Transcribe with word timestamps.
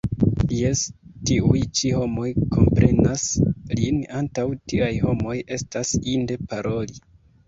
Jes, 0.59 0.79
tiuj 1.29 1.59
ĉi 1.79 1.91
homoj 1.97 2.29
komprenas 2.55 3.25
lin, 3.81 3.99
antaŭ 4.21 4.45
tiaj 4.73 4.89
homoj 5.03 5.35
estas 5.59 5.93
inde 6.15 6.39
paroli. 6.55 6.99